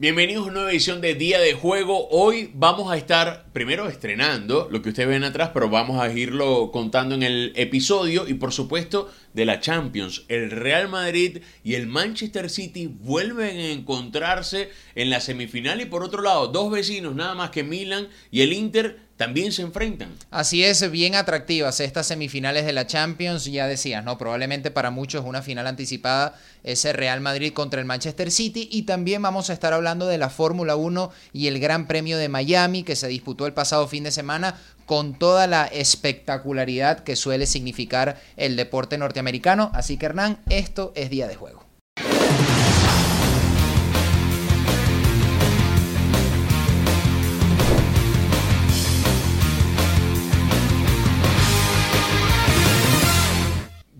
[0.00, 2.06] Bienvenidos a una nueva edición de Día de Juego.
[2.10, 6.70] Hoy vamos a estar primero estrenando lo que ustedes ven atrás, pero vamos a irlo
[6.70, 10.24] contando en el episodio y por supuesto de la Champions.
[10.28, 16.04] El Real Madrid y el Manchester City vuelven a encontrarse en la semifinal y por
[16.04, 20.14] otro lado, dos vecinos nada más que Milan y el Inter también se enfrentan.
[20.30, 24.16] Así es, bien atractivas estas semifinales de la Champions, ya decías, ¿no?
[24.16, 29.20] Probablemente para muchos una final anticipada ese Real Madrid contra el Manchester City y también
[29.20, 32.96] vamos a estar hablando de la Fórmula 1 y el Gran Premio de Miami que
[32.96, 38.54] se disputó el pasado fin de semana con toda la espectacularidad que suele significar el
[38.54, 39.72] deporte norteamericano.
[39.74, 41.67] Así que Hernán, esto es día de juego.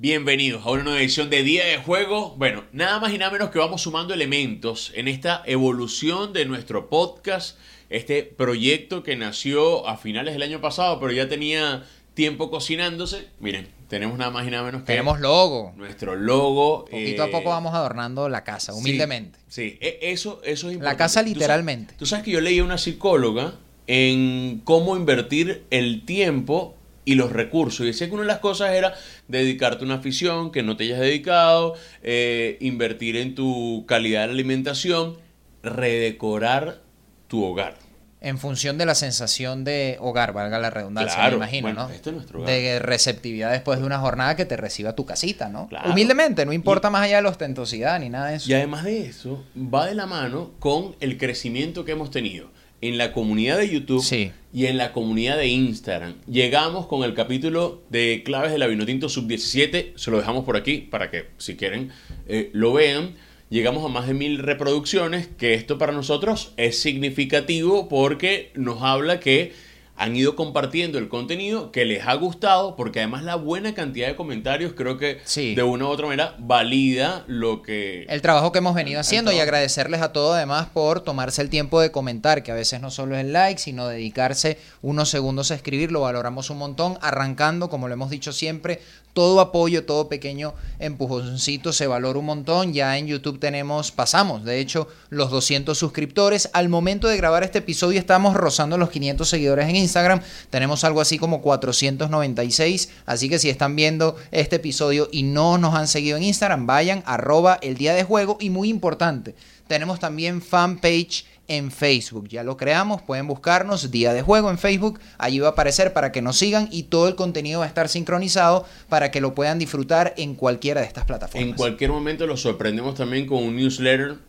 [0.01, 2.37] Bienvenidos a una nueva edición de Día de Juego.
[2.39, 6.89] Bueno, nada más y nada menos que vamos sumando elementos en esta evolución de nuestro
[6.89, 7.59] podcast,
[7.91, 13.27] este proyecto que nació a finales del año pasado, pero ya tenía tiempo cocinándose.
[13.41, 14.87] Miren, tenemos nada más y nada menos que...
[14.87, 15.73] Tenemos logo.
[15.77, 16.85] Nuestro logo.
[16.85, 19.41] Poquito a eh, poco vamos adornando la casa, humildemente.
[19.49, 20.85] Sí, e- eso, eso es importante.
[20.85, 21.95] La casa Tú sabes- literalmente.
[21.99, 23.55] Tú sabes que yo leí a una psicóloga
[23.89, 26.77] en cómo invertir el tiempo
[27.09, 27.81] y los recursos.
[27.81, 28.93] Y decía que una de las cosas era
[29.29, 34.35] dedicarte a una afición que no te hayas dedicado, eh, invertir en tu calidad de
[34.35, 35.17] alimentación,
[35.63, 36.83] redecorar
[37.27, 37.79] tu hogar.
[38.21, 41.95] En función de la sensación de hogar, valga la redundancia, Claro, me imagino, bueno, ¿no?
[41.95, 42.51] este es nuestro hogar.
[42.53, 45.67] De receptividad después de una jornada que te reciba tu casita, ¿no?
[45.69, 45.91] Claro.
[45.91, 48.51] Humildemente, no importa más allá de la ostentosidad ni nada de eso.
[48.51, 52.99] Y además de eso, va de la mano con el crecimiento que hemos tenido en
[52.99, 54.31] la comunidad de YouTube Sí.
[54.53, 56.15] y en la comunidad de Instagram.
[56.31, 60.79] Llegamos con el capítulo de Claves de la Vinotinto Sub-17, se lo dejamos por aquí
[60.79, 61.91] para que si quieren
[62.29, 63.15] eh, lo vean.
[63.51, 69.21] Llegamos a más de mil reproducciones, que esto para nosotros es significativo porque nos habla
[69.21, 69.53] que
[69.99, 74.15] han ido compartiendo el contenido que les ha gustado, porque además la buena cantidad de
[74.17, 75.55] comentarios creo que Sí.
[75.57, 78.05] de una u otra manera valida lo que...
[78.09, 81.81] El trabajo que hemos venido haciendo y agradecerles a todos además por tomarse el tiempo
[81.81, 85.57] de comentar, que a veces no solo es el like, sino dedicarse unos segundos a
[85.57, 88.81] escribir, lo valoramos un montón, arrancando, como lo hemos dicho siempre,
[89.19, 94.61] todo apoyo, todo pequeño empujoncito se valora un montón, ya en YouTube tenemos, pasamos, de
[94.61, 99.69] hecho, los 200 suscriptores, al momento de grabar este episodio estamos rozando los 500 seguidores
[99.69, 100.21] en Instagram,
[100.51, 105.75] tenemos algo así como 496, así que si están viendo este episodio y no nos
[105.75, 108.37] han seguido en Instagram, vayan arroba el día de juego.
[108.39, 109.35] Y muy importante,
[109.67, 112.29] tenemos también fanpage en Facebook.
[112.29, 116.13] Ya lo creamos, pueden buscarnos Día de Juego en Facebook, allí va a aparecer para
[116.13, 119.59] que nos sigan y todo el contenido va a estar sincronizado para que lo puedan
[119.59, 121.49] disfrutar en cualquiera de estas plataformas.
[121.49, 124.28] En cualquier momento los sorprendemos también con un newsletter.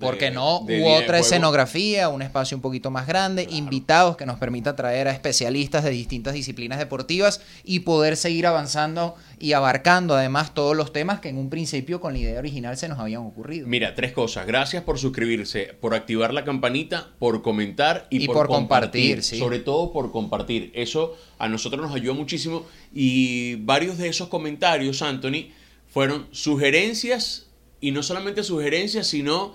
[0.00, 0.64] ¿Por qué no?
[0.66, 5.08] de U otra escenografía, un espacio un poquito más grande, invitados que nos permita traer
[5.08, 10.92] a especialistas de distintas disciplinas deportivas y poder seguir avanzando y abarcando además todos los
[10.92, 13.66] temas que en un principio con la idea original se nos habían ocurrido.
[13.66, 14.46] Mira, tres cosas.
[14.46, 19.38] Gracias por suscribirse, por activar la campanita, por comentar y, Y por compartir, sí.
[19.38, 20.72] Sobre todo por compartir.
[20.74, 22.66] Eso a nosotros nos ayuda muchísimo.
[22.92, 25.50] Y varios de esos comentarios, Anthony,
[25.88, 27.46] fueron sugerencias
[27.80, 29.54] y no solamente sugerencias, sino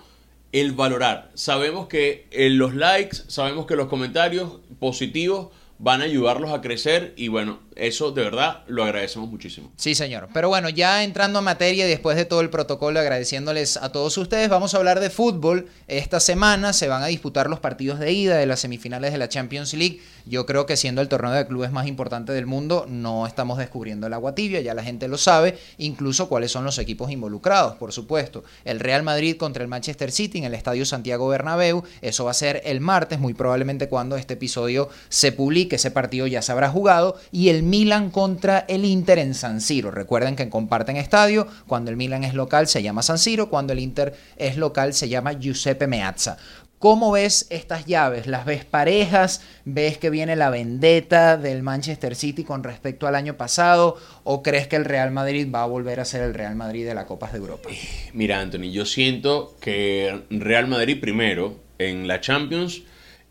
[0.61, 1.31] el valorar.
[1.33, 5.49] Sabemos que eh, los likes, sabemos que los comentarios positivos
[5.79, 9.71] van a ayudarlos a crecer y bueno, eso de verdad lo agradecemos muchísimo.
[9.75, 10.29] Sí, señor.
[10.33, 14.49] Pero bueno, ya entrando a materia, después de todo el protocolo, agradeciéndoles a todos ustedes,
[14.49, 15.67] vamos a hablar de fútbol.
[15.87, 19.29] Esta semana se van a disputar los partidos de ida de las semifinales de la
[19.29, 20.01] Champions League.
[20.25, 24.07] Yo creo que siendo el torneo de clubes más importante del mundo, no estamos descubriendo
[24.07, 27.91] el agua tibia, ya la gente lo sabe, incluso cuáles son los equipos involucrados, por
[27.91, 28.43] supuesto.
[28.63, 32.35] El Real Madrid contra el Manchester City en el Estadio Santiago Bernabéu, eso va a
[32.35, 36.69] ser el martes, muy probablemente cuando este episodio se publique, ese partido ya se habrá
[36.69, 39.91] jugado, y el Milan contra el Inter en San Siro.
[39.91, 43.79] Recuerden que comparten estadio, cuando el Milan es local se llama San Siro, cuando el
[43.79, 46.37] Inter es local se llama Giuseppe Meazza.
[46.77, 48.27] ¿Cómo ves estas llaves?
[48.27, 49.41] ¿Las ves parejas?
[49.63, 53.97] ¿Ves que viene la vendetta del Manchester City con respecto al año pasado?
[54.23, 56.93] ¿O crees que el Real Madrid va a volver a ser el Real Madrid de
[56.93, 57.69] la Copas de Europa?
[58.13, 62.83] Mira, Anthony, yo siento que Real Madrid primero en la Champions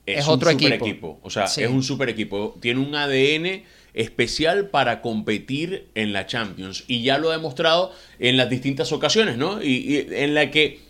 [0.06, 0.84] es, Es un otro super equipo.
[0.86, 1.20] equipo.
[1.22, 1.62] O sea, Sí.
[1.62, 2.56] es un super equipo.
[2.60, 3.62] Tiene un ADN
[3.94, 6.85] especial para competir en la Champions.
[6.88, 9.62] Y ya lo ha demostrado en las distintas ocasiones, ¿no?
[9.62, 10.81] Y, y en la que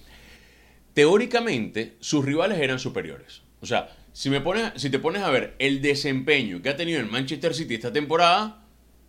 [0.94, 3.42] teóricamente sus rivales eran superiores.
[3.60, 7.00] O sea, si, me pones, si te pones a ver el desempeño que ha tenido
[7.00, 8.64] el Manchester City esta temporada,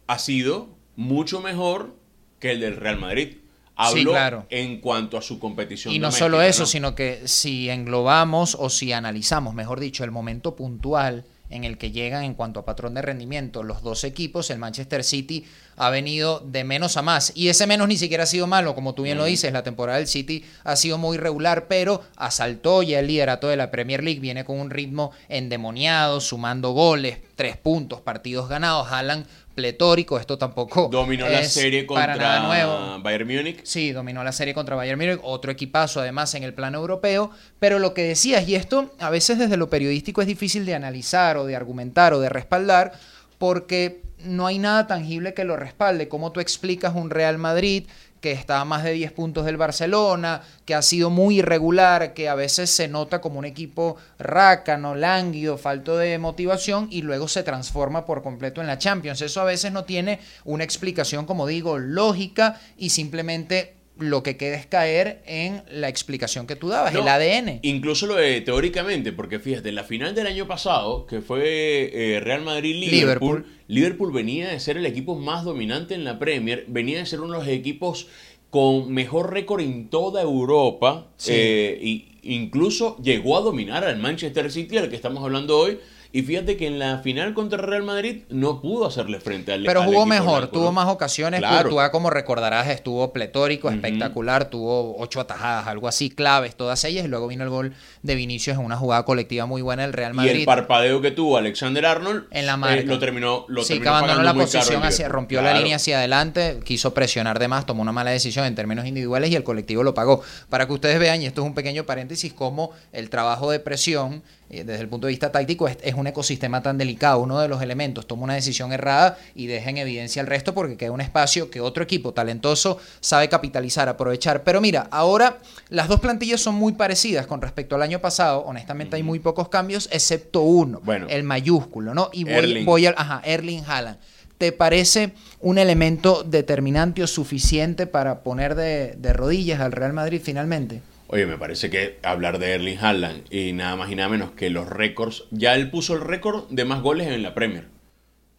[0.07, 1.95] ha sido mucho mejor
[2.39, 3.37] que el del Real Madrid.
[3.77, 4.45] Hablo claro.
[4.49, 5.93] en cuanto a su competición.
[5.93, 6.67] Y no solo eso, ¿no?
[6.67, 11.91] sino que si englobamos o si analizamos, mejor dicho, el momento puntual en el que
[11.91, 13.63] llegan en cuanto a patrón de rendimiento.
[13.63, 15.45] Los dos equipos, el Manchester City
[15.77, 17.31] ha venido de menos a más.
[17.35, 19.97] Y ese menos ni siquiera ha sido malo, como tú bien lo dices, la temporada
[19.97, 24.19] del City ha sido muy regular, pero asaltó ya el liderato de la Premier League,
[24.19, 30.89] viene con un ritmo endemoniado, sumando goles, tres puntos, partidos ganados, Haaland pletórico, esto tampoco
[30.91, 32.77] Dominó la serie para nada nuevo.
[32.77, 33.61] contra Bayern Múnich.
[33.63, 37.79] Sí, dominó la serie contra Bayern Múnich, otro equipazo además en el plano europeo, pero
[37.79, 41.45] lo que decías, y esto a veces desde lo periodístico es difícil de analizar o
[41.45, 42.91] de argumentar o de respaldar,
[43.37, 46.07] porque no hay nada tangible que lo respalde.
[46.07, 47.85] ¿Cómo tú explicas un Real Madrid
[48.25, 52.27] que está a más de 10 puntos del Barcelona, que ha sido muy irregular, que
[52.27, 57.43] a veces se nota como un equipo rácano, lánguido, falto de motivación y luego se
[57.43, 59.21] transforma por completo en la Champions?
[59.21, 64.57] Eso a veces no tiene una explicación, como digo, lógica y simplemente lo que queda
[64.57, 67.59] es caer en la explicación que tú dabas, No, el ADN.
[67.61, 72.19] Incluso lo de teóricamente, porque fíjate, en la final del año pasado, que fue eh,
[72.19, 73.45] Real Madrid-Liverpool, Liverpool.
[73.67, 77.33] Liverpool venía de ser el equipo más dominante en la Premier, venía de ser uno
[77.33, 78.07] de los equipos
[78.49, 81.31] con mejor récord en toda Europa, Sí.
[81.33, 85.79] eh, y incluso llegó a dominar al Manchester City, al que estamos hablando hoy.
[86.15, 89.83] Y fíjate que en la final contra Real Madrid no pudo hacerle frente al Pero
[89.83, 90.71] jugó mejor, blanco, tuvo ¿no?
[90.71, 91.41] más ocasiones.
[91.41, 91.63] Claro.
[91.63, 97.03] Courtois, como recordarás, estuvo pletórico, espectacular, tuvo ocho atajadas, algo así, claves, todas ellas.
[97.03, 100.13] Y luego vino el gol de Vinicius en una jugada colectiva muy buena del Real
[100.13, 100.39] Y Madrid.
[100.39, 102.83] el parpadeo que tuvo Alexander Arnold En la eh, marca.
[102.85, 106.61] lo terminó, lo sí, que abandonó la posición, el hacia, rompió la línea hacia adelante,
[106.63, 109.93] quiso presionar de más, tomó una mala decisión en términos individuales y el colectivo lo
[109.93, 110.21] pagó.
[110.47, 114.13] Para que ustedes vean, y esto es un pequeño paréntesis, cómo el trabajo de presión,
[114.13, 117.19] eh, desde el punto de vista táctico, es, es un ecosistema tan delicado.
[117.19, 120.77] Uno de los elementos toma una decisión errada y deja en evidencia el resto porque
[120.77, 124.43] queda un espacio que otro equipo talentoso sabe capitalizar, aprovechar.
[124.43, 125.39] Pero mira, ahora
[125.69, 128.41] las dos plantillas son muy parecidas con respecto al año pasado.
[128.45, 131.07] Honestamente, hay muy pocos cambios, excepto uno, Bueno.
[131.09, 132.09] el mayúsculo, ¿no?
[132.13, 132.65] Y voy, Erling.
[132.65, 133.97] voy al, ajá, Erling Haaland.
[134.37, 140.21] ¿Te parece un elemento determinante o suficiente para poner de, de rodillas al Real Madrid
[140.23, 140.81] finalmente?
[141.07, 144.49] Oye, me parece que hablar de Erling Haaland y nada más y nada menos que
[144.49, 147.67] los récords, ya él puso el récord de más goles en la Premier.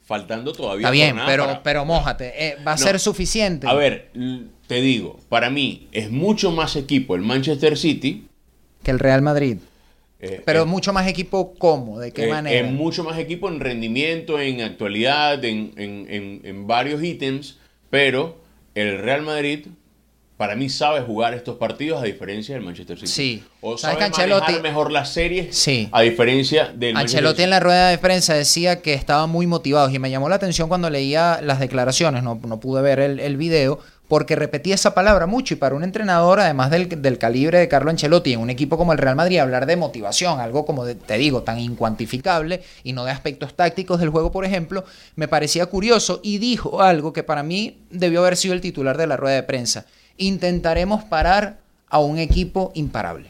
[0.04, 2.32] Faltando todavía Está bien, pero, para- pero mójate.
[2.36, 2.82] eh, ¿Va a No.
[2.82, 3.66] ser suficiente?
[3.68, 4.10] A ver,
[4.66, 8.26] te digo, para mí es mucho más equipo el Manchester City.
[8.82, 9.58] Que el Real Madrid.
[10.18, 11.98] eh, Pero es- mucho más equipo, ¿cómo?
[12.00, 12.66] ¿De qué eh, manera?
[12.66, 17.58] Es mucho más equipo en rendimiento, en actualidad, en, en- en- en varios ítems,
[17.90, 18.38] pero
[18.74, 19.66] el Real Madrid
[20.36, 23.10] para mí sabe jugar estos partidos a diferencia del Manchester City.
[23.10, 23.44] Sí.
[23.62, 25.88] O ¿Sabes sabe manejar mejor las series Sí.
[25.92, 27.42] a diferencia del Manchester Ancelotti City.
[27.44, 30.68] en la rueda de prensa decía que estaban muy motivados y me llamó la atención
[30.68, 33.78] cuando leía las declaraciones, no, no pude ver el, el video,
[34.08, 37.90] porque repetía esa palabra mucho y para un entrenador, además del, del calibre de Carlo
[37.90, 41.18] Ancelotti, en un equipo como el Real Madrid, hablar de motivación, algo como de- te
[41.18, 44.84] digo, tan incuantificable y no de aspectos tácticos del juego, por ejemplo,
[45.16, 49.06] me parecía curioso y dijo algo que para mí debió haber sido el titular de
[49.08, 49.86] la rueda de prensa.
[50.18, 51.58] Intentaremos parar
[51.88, 53.28] a un equipo imparable.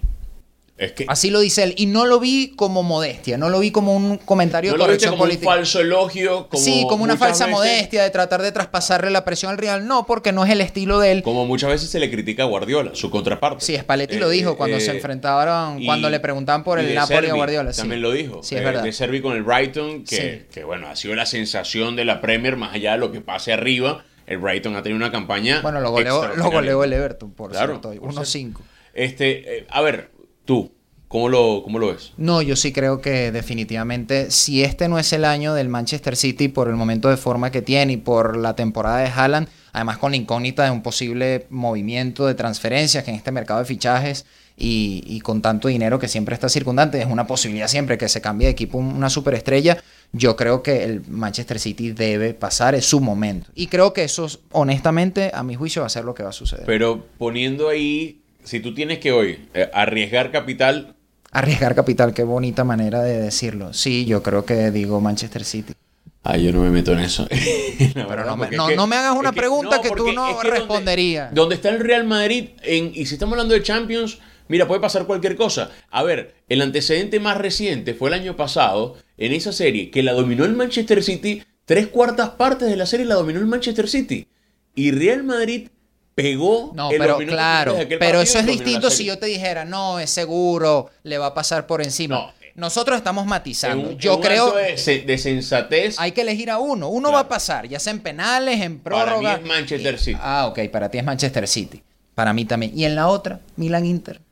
[0.78, 1.72] Es que Así lo dice él.
[1.78, 4.84] Y no lo vi como modestia, no lo vi como un comentario no de lo
[4.92, 8.42] viste corrección como un falso elogio, como sí, como una falsa veces- modestia de tratar
[8.42, 9.86] de traspasarle la presión al Real.
[9.88, 11.22] No, porque no es el estilo de él.
[11.22, 13.64] Como muchas veces se le critica a Guardiola, su contraparte.
[13.64, 16.94] Sí, Spalletti lo Eh, dijo cuando eh, se enfrentaron, y- cuando le preguntaban por el
[16.94, 17.72] Napoli a Guardiola.
[17.72, 17.80] sí.
[17.80, 18.42] También lo dijo.
[18.42, 18.82] Sí, es eh, verdad.
[18.82, 20.46] De Servi con el Brighton, que, Sí.
[20.52, 23.50] que, bueno, ha sido la sensación de la Premier, más allá de lo que pase
[23.54, 24.04] arriba.
[24.26, 25.60] El Brighton ha tenido una campaña.
[25.62, 28.00] Bueno, lo goleó, lo goleó el Everton, por Claro, cierto.
[28.00, 28.54] por 1-5.
[28.94, 30.10] Este, eh, a ver,
[30.44, 30.72] tú,
[31.08, 32.12] ¿cómo lo, cómo lo ves?
[32.16, 36.48] No, yo sí creo que definitivamente, si este no es el año del Manchester City
[36.48, 40.12] por el momento de forma que tiene y por la temporada de Haaland, además con
[40.12, 45.02] la incógnita de un posible movimiento de transferencias que en este mercado de fichajes y,
[45.06, 48.46] y con tanto dinero que siempre está circundante, es una posibilidad siempre que se cambie
[48.46, 49.82] de equipo un- una superestrella,
[50.12, 53.50] yo creo que el Manchester City debe pasar, es su momento.
[53.54, 56.32] Y creo que eso, honestamente, a mi juicio va a ser lo que va a
[56.32, 56.64] suceder.
[56.66, 60.92] Pero poniendo ahí, si tú tienes que hoy eh, arriesgar capital,
[61.32, 63.74] Arriesgar capital, qué bonita manera de decirlo.
[63.74, 65.74] Sí, yo creo que digo Manchester City.
[66.22, 67.28] Ah, yo no me meto en eso.
[67.94, 69.90] La Pero no me- no- es que- no me hagas una es que- pregunta que
[69.90, 71.34] tú no es que donde- responderías.
[71.34, 75.06] Donde, está el Real Madrid, en, y si estamos hablando de Champions, mira, puede pasar
[75.06, 75.70] cualquier cosa.
[75.90, 80.12] A ver, el antecedente más reciente fue el año pasado, en esa serie, que la
[80.12, 84.26] dominó el Manchester City, tres cuartas partes de la serie la dominó el Manchester City.
[84.74, 85.68] Y Real Madrid
[86.14, 90.10] pegó No, pero claro, pero partido eso es distinto si yo te dijera, no, es
[90.10, 92.16] seguro, le va a pasar por encima.
[92.16, 92.36] No.
[92.54, 93.90] Nosotros estamos matizando.
[93.90, 95.96] un- yo un creo de, se- de sensatez.
[95.98, 96.88] hay que elegir a uno.
[96.88, 97.12] Uno Claro.
[97.14, 99.36] va a pasar, ya sea en penales, en Para prórroga.
[99.36, 100.18] mí es Manchester Y- City.
[100.22, 101.82] Ah, ok, para ti es Manchester City.
[102.14, 102.72] Para mí también.
[102.74, 104.22] Y en la otra, Milan-Inter.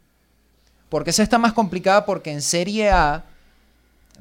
[0.95, 3.25] Porque esa está más complicada porque en Serie A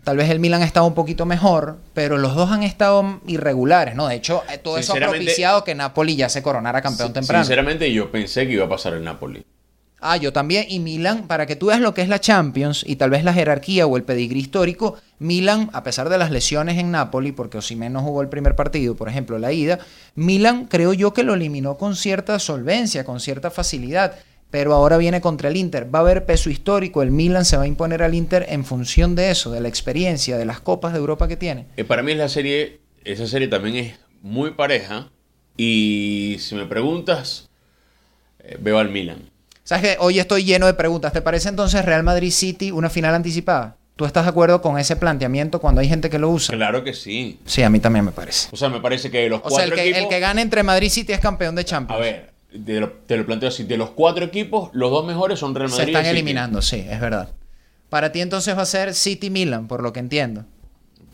[0.03, 3.94] Tal vez el Milan ha estado un poquito mejor, pero los dos han estado irregulares,
[3.94, 4.08] ¿no?
[4.08, 7.44] De hecho, eh, todo eso ha propiciado que Napoli ya se coronara campeón temprano.
[7.44, 9.46] Sinceramente, yo pensé que iba a pasar el Napoli.
[10.01, 10.65] Ah, yo también.
[10.68, 13.36] Y Milan, para que tú veas lo que es la Champions y tal vez la
[13.36, 17.94] jerarquía o el pedigrí histórico, Milan, a pesar de las lesiones en Napoli, porque Osimhen
[17.94, 19.77] no jugó el primer partido, por ejemplo, la ida,
[20.15, 24.15] Milan creo yo que lo eliminó con cierta solvencia, con cierta facilidad
[24.53, 25.93] pero ahora viene contra el Inter.
[25.93, 29.15] Va a haber peso histórico, el Milan se va a imponer al Inter en función
[29.15, 31.65] de eso, de la experiencia, de las copas de Europa que tiene.
[31.75, 35.10] Eh, para mí es la serie, esa serie también es muy pareja
[35.57, 37.50] y si me preguntas,
[38.43, 39.27] eh, veo al Milan.
[39.63, 41.13] ¿Sabes que Hoy estoy lleno de preguntas.
[41.13, 43.77] ¿Te parece entonces Real Madrid City una final anticipada?
[43.95, 46.55] ¿Tú estás de acuerdo con ese planteamiento cuando hay gente que lo usa?
[46.55, 47.39] Claro que sí.
[47.48, 48.50] Sí, a mí también me parece.
[48.51, 50.89] O sea, me parece que los o sea, el que, el que gane entre Madrid
[50.89, 52.00] City es campeón de Champions.
[52.00, 52.33] A ver,
[52.65, 55.86] te lo, planteo así, de los cuatro equipos, los dos mejores son Real Madrid.
[55.86, 57.29] Se están eliminando, sí, es verdad.
[57.89, 60.45] Para ti entonces va a ser City Milan, por lo que entiendo.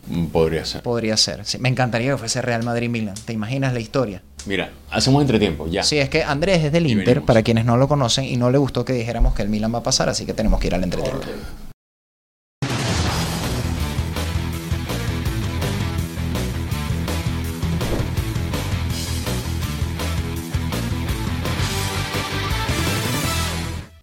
[0.06, 0.82] Mm, podría ser.
[0.82, 1.42] Podría ser.
[1.58, 3.14] me encantaría que fuese Real Madrid-Milan.
[3.24, 4.22] ¿Te imaginas la historia?
[4.46, 5.82] Mira, hacemos entretiempo, ya.
[5.82, 8.58] Sí, es que Andrés es del Inter, para quienes no lo conocen, y no le
[8.58, 10.84] gustó que dijéramos que el Milan va a pasar, así que tenemos que ir al
[10.84, 11.20] entretiempo.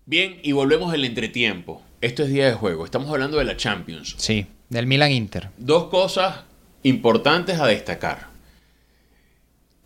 [0.08, 1.84] Bien, y volvemos al entretiempo.
[2.00, 2.86] Esto es día de juego.
[2.86, 4.16] Estamos hablando de la Champions.
[4.18, 5.50] Sí, del Milan Inter.
[5.58, 6.46] Dos cosas
[6.84, 8.28] importantes a destacar.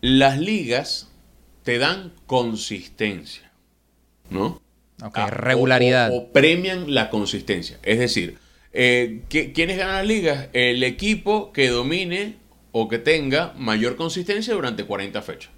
[0.00, 1.08] Las ligas
[1.64, 3.50] te dan consistencia,
[4.30, 4.62] ¿no?
[5.02, 6.10] Ok, ah, regularidad.
[6.12, 7.80] O, premian la consistencia.
[7.82, 8.38] Es decir,
[8.72, 10.48] eh, ¿quiénes ganan las ligas?
[10.52, 12.36] El equipo que domine
[12.70, 15.50] o que tenga mayor consistencia durante 40 fechas.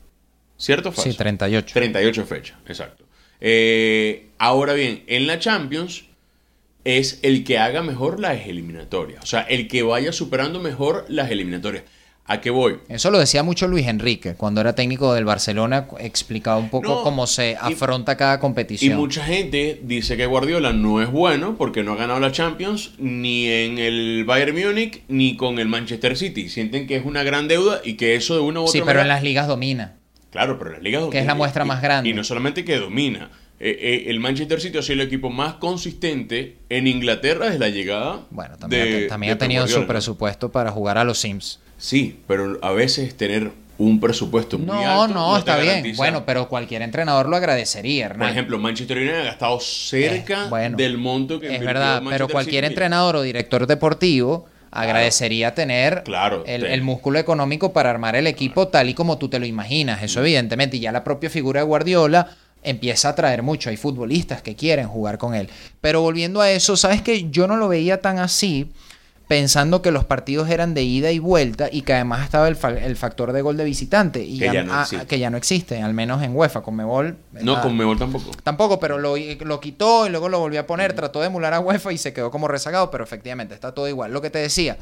[0.57, 1.75] ¿Cierto Sí, 38.
[1.75, 3.05] 38 fechas, exacto.
[3.41, 6.05] Eh, ahora bien, en la Champions
[6.85, 9.23] es el que haga mejor las eliminatorias.
[9.23, 11.85] O sea, el que vaya superando mejor las eliminatorias.
[12.27, 12.79] ¿A qué voy?
[12.89, 17.27] Eso lo decía mucho Luis Enrique, cuando era técnico del Barcelona, explicaba un poco cómo
[17.27, 18.95] se afronta cada competición.
[18.95, 22.93] Y mucha gente dice que Guardiola no es bueno porque no ha ganado la Champions
[22.97, 26.49] ni en el Bayern Múnich ni con el Manchester City.
[26.49, 29.03] Sienten que es una gran deuda y que eso de una u otra Sí, pero
[29.03, 29.97] en las ligas domina.
[30.35, 32.11] Claro, pero la Liga Que es la muestra más grande.
[32.11, 33.31] Y, no solamente que domina.
[33.61, 37.69] Eh, eh, el Manchester City ha sido el equipo más consistente en Inglaterra desde la
[37.69, 38.23] llegada.
[38.31, 41.61] Bueno, también, también ha tenido su presupuesto para jugar a los Sims.
[41.79, 45.15] Sí, pero a veces tener un presupuesto muy alto.
[45.15, 45.95] No, no, está bien.
[45.97, 48.19] Bueno, pero cualquier entrenador lo agradecería, Hernán.
[48.19, 53.15] Por ejemplo, Manchester United ha gastado cerca del monto que Es verdad, pero cualquier entrenador
[53.15, 56.03] o director deportivo agradecería tener
[56.47, 60.03] el, músculo económico para armar el equipo tal y como tú te lo imaginas.
[60.03, 62.29] Eso evidentemente, y ya la propia figura de Guardiola
[62.63, 63.71] empieza a atraer mucho.
[63.71, 65.49] Hay futbolistas que quieren jugar con él.
[65.81, 68.73] Pero volviendo a eso, ¿sabes que Yo no lo veía tan así
[69.29, 72.57] pensando que los partidos eran de ida y vuelta y que además estaba el,
[72.97, 75.95] factor de gol de visitante y que, ya, no ah, que ya no existe, al
[75.95, 77.17] menos en UEFA, con Mebol.
[77.33, 78.31] No, con Mebol tampoco.
[78.43, 81.61] Tampoco, pero lo, lo, quitó y luego lo volvió a poner, trató de emular a
[81.61, 84.13] UEFA y se quedó como rezagado, pero efectivamente está todo igual.
[84.13, 84.77] Lo que te decía,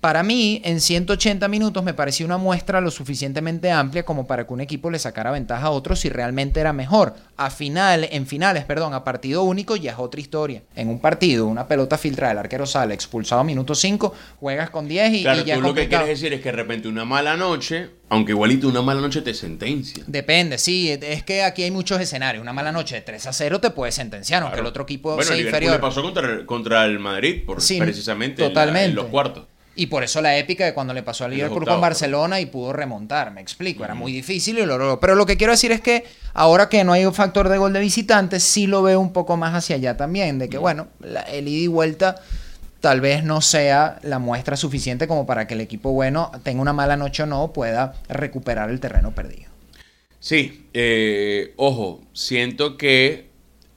[0.00, 4.52] para mí, en 180 minutos me pareció una muestra lo suficientemente amplia como para que
[4.52, 7.14] un equipo le sacara ventaja a otro si realmente era mejor.
[7.36, 10.62] A final, en finales, perdón, a partido único ya es otra historia.
[10.74, 14.86] En un partido, una pelota filtrada, el arquero sale expulsado a minuto 5, juegas con
[14.86, 17.36] 10 y, claro, ya tú lo que quieres decir es que de repente una mala
[17.36, 20.04] noche, aunque igualito una mala noche te sentencia.
[20.06, 22.42] Depende, sí, es que aquí hay muchos escenarios.
[22.42, 25.36] Una mala noche de 3 a 0 te puede sentenciar, aunque el otro equipo sea
[25.36, 25.72] inferior.
[25.72, 26.02] le pasó
[26.46, 28.90] contra, el Madrid, por, precisamente totalmente.
[28.90, 29.46] en los cuartos.
[29.76, 32.72] Y por eso la épica de cuando le pasó al Liverpool con Barcelona y pudo
[32.72, 34.98] remontar, me explico, era muy difícil y lo logró.
[34.98, 37.74] Pero lo que quiero decir es que ahora que no hay un factor de gol
[37.74, 40.88] de visitantes, sí lo veo un poco más hacia allá también, de que bueno,
[41.30, 42.16] el ida y vuelta
[42.80, 46.72] tal vez no sea la muestra suficiente como para que el equipo bueno tenga una
[46.72, 49.50] mala noche o no, pueda recuperar el terreno perdido.
[50.20, 53.28] Sí, eh, ojo, siento que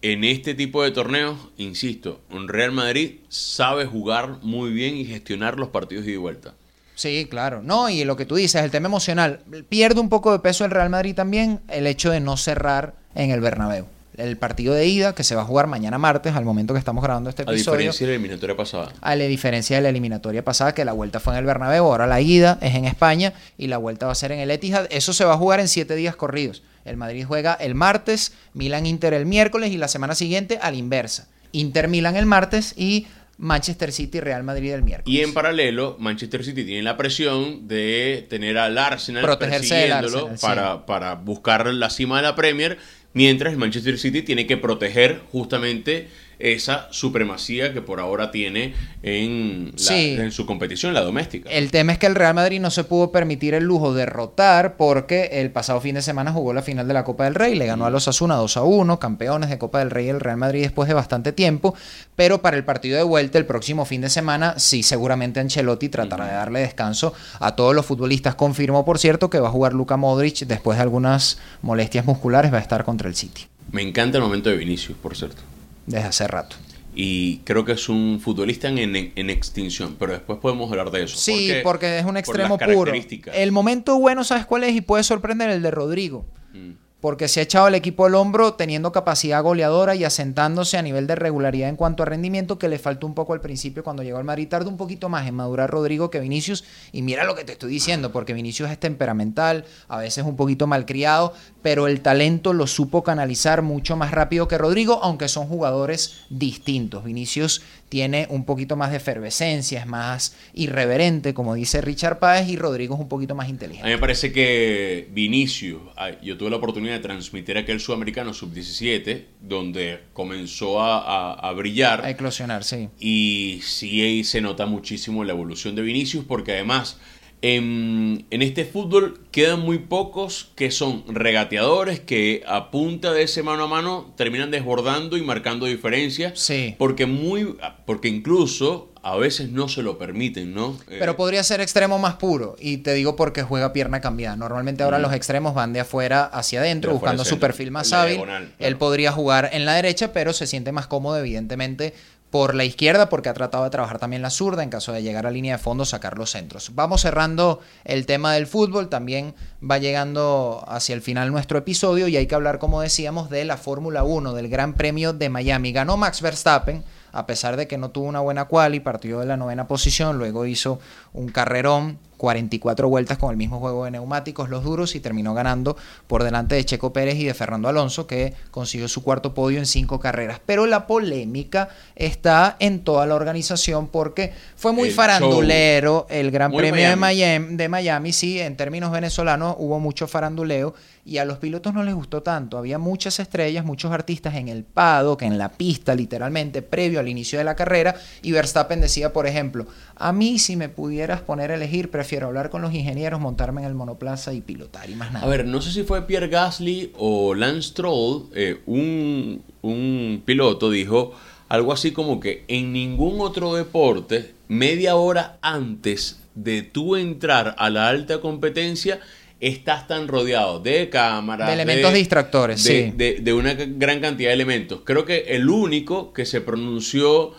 [0.01, 5.57] en este tipo de torneos, insisto, un Real Madrid sabe jugar muy bien y gestionar
[5.57, 6.53] los partidos de vuelta.
[6.95, 7.61] Sí, claro.
[7.63, 9.41] No, y lo que tú dices, el tema emocional.
[9.69, 13.31] Pierde un poco de peso el Real Madrid también el hecho de no cerrar en
[13.31, 13.85] el Bernabéu
[14.19, 17.03] el partido de ida que se va a jugar mañana martes, al momento que estamos
[17.03, 17.91] grabando este episodio.
[17.91, 18.93] A diferencia de la eliminatoria pasada.
[19.01, 22.07] A la diferencia de la eliminatoria pasada, que la vuelta fue en el Bernabéu, ahora
[22.07, 24.87] la ida es en España y la vuelta va a ser en el Etihad.
[24.89, 26.63] Eso se va a jugar en siete días corridos.
[26.85, 30.77] El Madrid juega el martes, Milan Inter el miércoles y la semana siguiente a la
[30.77, 31.27] inversa.
[31.51, 33.07] Inter Milan el martes y
[33.39, 35.17] Manchester City Real Madrid el miércoles.
[35.17, 40.39] Y en paralelo, Manchester City tiene la presión de tener al Arsenal Protegerse persiguiéndolo Arsenal,
[40.41, 42.77] para, para buscar la cima de la Premier
[43.13, 46.07] mientras el Manchester City tiene que proteger justamente
[46.39, 51.49] esa supremacía que por ahora tiene en, en su competición, la doméstica.
[51.49, 54.77] El tema es que el Real Madrid no se pudo permitir el lujo de rotar
[54.77, 57.65] porque el pasado fin de semana jugó la final de la Copa del Rey, le
[57.65, 60.63] ganó a los Asuna 2 a 1, campeones de Copa del Rey el Real Madrid
[60.63, 61.75] después de bastante tiempo,
[62.15, 66.25] pero para el partido de vuelta el próximo fin de semana sí seguramente Ancelotti tratará
[66.25, 68.35] de darle descanso a todos los futbolistas.
[68.35, 72.57] Confirmó, por cierto, que va a jugar Luka Modric después de algunas molestias musculares, va
[72.57, 73.47] a estar contra el City.
[73.71, 75.41] Me encanta el momento de Vinicius, por cierto
[75.85, 76.55] desde hace rato.
[76.95, 81.17] Y creo que es un futbolista en, en, extinción, pero después podemos hablar de eso.
[81.17, 82.91] Sí, porque, es un extremo puro.
[83.33, 84.75] El momento bueno, ¿sabes cuál es?
[84.75, 86.25] Y puede sorprender el de Rodrigo.
[86.53, 90.81] Mm porque se ha echado el equipo al hombro teniendo capacidad goleadora y asentándose a
[90.81, 94.03] nivel de regularidad en cuanto a rendimiento que le faltó un poco al principio cuando
[94.03, 94.49] llegó al Madrid.
[94.49, 96.65] Tardó un poquito más en madurar Rodrigo que Vinicius.
[96.91, 100.67] Y mira lo que te estoy diciendo, porque Vinicius es temperamental, a veces un poquito
[100.67, 106.21] malcriado, pero el talento lo supo canalizar mucho más rápido que Rodrigo, aunque son jugadores
[106.29, 107.03] distintos.
[107.03, 112.55] Vinicius tiene un poquito más de efervescencia, es más irreverente, como dice Richard Páez, y
[112.55, 113.83] Rodrigo es un poquito más inteligente.
[113.83, 115.81] A mí me parece que Vinicius,
[116.21, 122.05] yo tuve la oportunidad de transmitir aquel sudamericano sub-17, donde comenzó a, brillar.
[122.05, 122.89] A eclosionar, sí.
[122.99, 126.97] Y sí ahí se nota muchísimo la evolución de Vinicius, porque además
[127.41, 133.63] en, este fútbol quedan muy pocos que son regateadores que a punta de ese mano
[133.63, 136.39] a mano terminan desbordando y marcando diferencias.
[136.39, 136.75] Sí.
[136.77, 137.55] Porque, muy,
[137.85, 140.77] porque incluso a veces no se lo permiten, ¿no?
[140.87, 142.55] Pero podría ser extremo más puro.
[142.59, 144.35] Y te digo porque juega pierna cambiada.
[144.35, 148.21] Normalmente ahora los extremos van de afuera hacia adentro, buscando su perfil más hábil.
[148.59, 151.93] Él podría jugar en la derecha, pero se siente más cómodo, evidentemente,
[152.29, 155.25] por la izquierda porque ha tratado de trabajar también la zurda en caso de llegar
[155.25, 156.71] a línea de fondo sacar los centros.
[156.75, 162.17] Vamos cerrando el tema del fútbol, también va llegando hacia el final nuestro episodio y
[162.17, 165.71] hay que hablar como decíamos de la Fórmula 1 del Gran Premio de Miami.
[165.71, 169.37] Ganó Max Verstappen a pesar de que no tuvo una buena quali, partió de la
[169.37, 170.79] novena posición, luego hizo
[171.13, 175.77] un carrerón 44 vueltas con el mismo juego de neumáticos, los duros, y terminó ganando
[176.05, 179.65] por delante de Checo Pérez y de Fernando Alonso, que consiguió su cuarto podio en
[179.65, 180.41] cinco carreras.
[180.45, 186.89] Pero la polémica está en toda la organización porque fue muy farandulero el Gran Premio
[186.89, 191.73] De, Miami, de Miami, sí, en términos venezolanos hubo mucho faranduleo y a los pilotos
[191.73, 192.57] no les gustó tanto.
[192.57, 197.39] Había muchas estrellas, muchos artistas en el paddock, en la pista, literalmente, previo al inicio
[197.39, 201.55] de la carrera, y Verstappen decía, por ejemplo, a mí si me pudieras poner a
[201.55, 205.25] elegir, prefiero hablar con los ingenieros, montarme en el monoplaza y pilotar y más nada.
[205.25, 210.69] A ver, no sé si fue Pierre Gasly o Lance Stroll, eh, un, un piloto
[210.69, 211.13] dijo
[211.49, 217.69] algo así como que en ningún otro deporte, media hora antes de tú entrar a
[217.71, 218.99] la alta competencia,
[219.39, 221.47] estás tan rodeado de cámaras.
[221.47, 222.93] De elementos distractores, sí.
[222.95, 224.81] De, una gran cantidad de elementos.
[224.83, 227.33] Creo que el único que se pronunció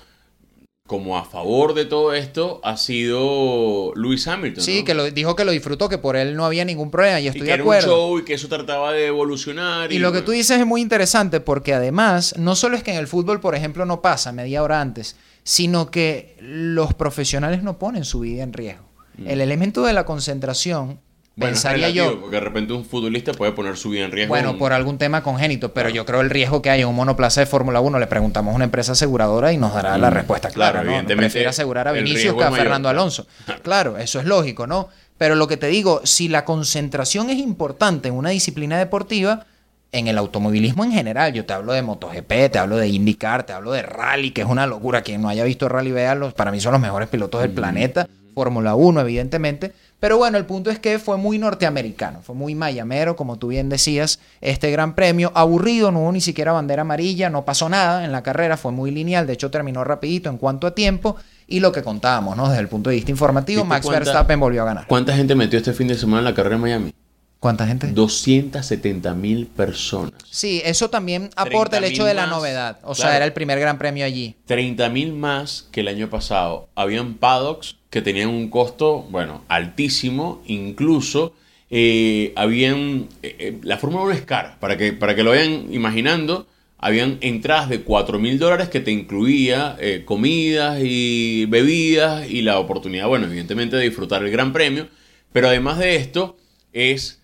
[0.90, 4.64] como a favor de todo esto ha sido Lewis Hamilton.
[4.64, 7.28] Sí, que lo, dijo que lo disfrutó, que por él no había ningún problema y
[7.28, 7.86] estoy de acuerdo.
[7.86, 9.92] Era un show y que eso trataba de evolucionar.
[9.92, 12.96] Y, lo que tú dices es muy interesante porque además, no solo es que en
[12.96, 18.04] el fútbol, por ejemplo, no pasa media hora antes, sino que los profesionales no ponen
[18.04, 18.84] su vida en riesgo.
[19.16, 19.28] Mm.
[19.28, 20.98] El elemento de la concentración
[21.38, 22.20] pensaría yo.
[22.20, 24.32] Porque de repente un futbolista puede poner su vida en riesgo.
[24.32, 27.40] Bueno, por algún tema congénito, pero yo creo el riesgo que hay en un monoplaza
[27.40, 30.50] de Fórmula 1, le preguntamos a una empresa aseguradora y nos dará la mm, respuesta
[30.50, 30.82] clara.
[30.82, 31.16] Claro, ¿no?
[31.16, 33.26] Prefiere asegurar a Vinicius que a Fernando Alonso.
[33.62, 34.88] Claro, eso es lógico, ¿no?
[35.18, 39.46] Pero lo que te digo, si la concentración es importante en una disciplina deportiva,
[39.92, 43.52] en el automovilismo en general, yo te hablo de MotoGP, te hablo de IndyCar, te
[43.52, 45.02] hablo de rally, que es una locura.
[45.02, 46.32] Quien no haya visto rally, véanlos.
[46.32, 47.54] Para mí son los mejores pilotos del mm.
[47.54, 48.08] planeta.
[48.40, 49.74] Fórmula 1, evidentemente.
[49.98, 53.68] Pero bueno, el punto es que fue muy norteamericano, fue muy mayamero, como tú bien
[53.68, 55.30] decías, este gran premio.
[55.34, 58.92] Aburrido, no hubo ni siquiera bandera amarilla, no pasó nada en la carrera, fue muy
[58.92, 61.16] lineal, de hecho terminó rapidito en cuanto a tiempo.
[61.46, 62.48] Y lo que contábamos, ¿no?
[62.48, 64.86] Desde el punto de vista informativo, Max Verstappen volvió a ganar.
[64.86, 66.94] ¿Cuánta gente metió este fin de semana en la carrera en Miami?
[67.38, 67.88] ¿Cuánta gente?
[67.88, 70.14] 270 mil personas.
[70.30, 72.78] Sí, eso también aporta el hecho de la novedad.
[72.84, 74.36] O sea, era el primer gran premio allí.
[74.46, 76.70] 30 mil más que el año pasado.
[76.74, 80.42] Habían paddocks que tenían un costo, bueno, altísimo.
[80.46, 81.34] Incluso
[81.68, 83.08] eh, habían...
[83.22, 84.58] Eh, eh, la Fórmula 1 es cara.
[84.60, 86.46] Para que, para que lo vayan imaginando,
[86.78, 89.76] habían entradas de 4 mil dólares que te incluía
[90.06, 94.88] comidas y bebidas y la oportunidad, bueno, evidentemente de disfrutar el gran premio.
[95.32, 96.38] Pero además de esto,
[96.72, 97.20] es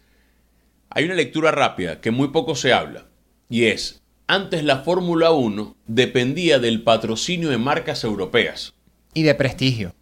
[0.90, 3.06] hay una lectura rápida que muy poco se habla
[3.48, 8.72] y es, antes la Fórmula 1 dependía del patrocinio de marcas europeas.
[9.14, 9.94] Y de prestigio.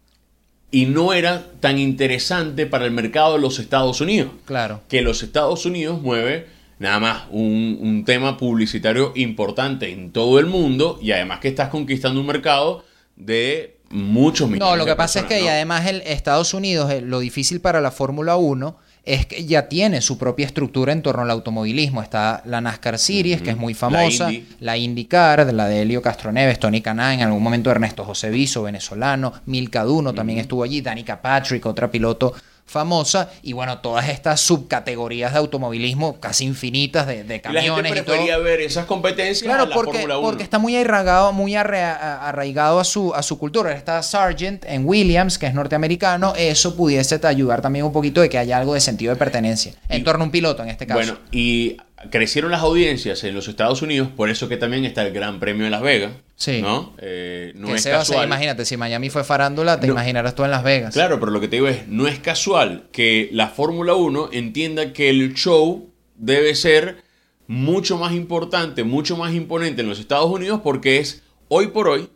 [0.75, 4.31] Y no era tan interesante para el mercado de los Estados Unidos.
[4.43, 4.81] Claro.
[4.89, 6.47] Que los Estados Unidos mueve
[6.79, 11.69] nada más un, un tema publicitario importante en todo el mundo y además que estás
[11.69, 12.83] conquistando un mercado
[13.15, 14.69] de muchos millones.
[14.69, 15.45] No, lo de que pasa es que ¿no?
[15.45, 19.69] y además el Estados Unidos, eh, lo difícil para la Fórmula 1 es que ya
[19.69, 22.01] tiene su propia estructura en torno al automovilismo.
[22.01, 24.47] Está la NASCAR Series, que es muy famosa, Indy.
[24.59, 29.33] la IndyCar, la de Helio Castroneves, Tony Caná, en algún momento Ernesto José Viso, venezolano,
[29.45, 32.33] Milka Duno también estuvo allí, Danica Patrick, otra piloto
[32.65, 37.67] famosa, y bueno, todas estas subcategorías de automovilismo casi infinitas de, de Y la gente
[37.67, 38.05] camiones y todo.
[38.05, 40.27] prefería ver esas competencias a Claro, la porque, Fórmula 1.
[40.27, 43.71] porque está muy arraigado, muy arraigado a su, a su cultura.
[43.73, 46.33] Está Sargent en Williams, que es norteamericano.
[46.35, 49.73] Eso pudiese te ayudar también un poquito de que haya algo de sentido de pertenencia.
[49.89, 50.99] En Y- torno a un piloto, en este caso.
[50.99, 51.77] Bueno, y
[52.11, 55.63] crecieron las audiencias en los Estados Unidos, por eso que también está el Gran Premio
[55.65, 56.13] de Las Vegas.
[56.35, 56.61] Sí.
[56.61, 56.93] ¿No?
[56.99, 58.25] Eh, no que es hacer, casual.
[58.25, 59.93] imagínate, si Miami fue farándula, te No.
[59.93, 60.93] imaginarás tú en Las Vegas.
[60.93, 64.93] Claro, pero lo que te digo es, no es casual que la Fórmula 1 entienda
[64.93, 67.03] que el show debe ser
[67.47, 72.09] mucho más importante, mucho más imponente en los Estados Unidos porque es, hoy por hoy,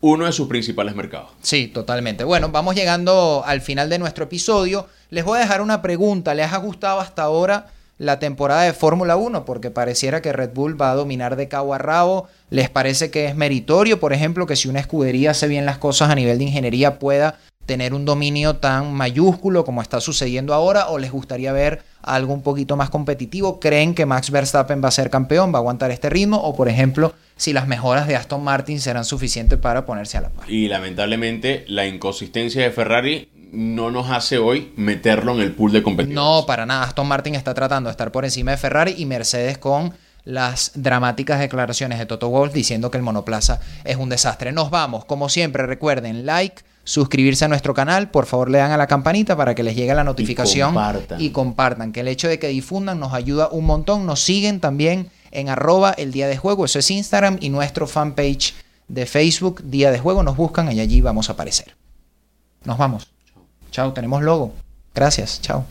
[0.00, 1.30] uno de sus principales mercados.
[1.40, 2.24] Sí, totalmente.
[2.24, 4.86] Bueno, vamos llegando al final de nuestro episodio.
[5.10, 6.34] Les voy a dejar una pregunta.
[6.34, 9.44] ¿Les ha gustado hasta ahora la temporada de Fórmula 1?
[9.44, 12.28] Porque pareciera que Red Bull va a dominar de cabo a rabo.
[12.50, 16.10] ¿Les parece que es meritorio, por ejemplo, que si una escudería hace bien las cosas
[16.10, 20.88] a nivel de ingeniería pueda tener un dominio tan mayúsculo como está sucediendo ahora?
[20.88, 23.58] ¿O les gustaría ver algo un poquito más competitivo?
[23.60, 26.38] ¿Creen que Max Verstappen va a ser campeón, va a aguantar este ritmo?
[26.38, 30.28] ¿O, por ejemplo, si las mejoras de Aston Martin serán suficientes para ponerse a la
[30.30, 30.50] par?
[30.50, 35.82] Y lamentablemente la inconsistencia de Ferrari no nos hace hoy meterlo en el pool de
[35.82, 36.14] competidores.
[36.14, 36.84] No, para nada.
[36.84, 41.38] Aston Martin está tratando de estar por encima de Ferrari y Mercedes con las dramáticas
[41.38, 44.52] declaraciones de Toto Wolff diciendo que el monoplaza es un desastre.
[44.52, 48.76] Nos vamos, como siempre, recuerden, like, suscribirse a nuestro canal, por favor le dan a
[48.76, 51.20] la campanita para que les llegue la notificación compartan.
[51.20, 54.06] y compartan, que el hecho de que difundan nos ayuda un montón.
[54.06, 58.54] Nos siguen también en arroba el día de juego, eso es Instagram y nuestro fanpage
[58.88, 61.76] de Facebook, Día de Juego, nos buscan y allí vamos a aparecer.
[62.64, 63.08] Nos vamos.
[63.70, 64.52] Chao, tenemos logo.
[64.94, 65.66] Gracias, chao.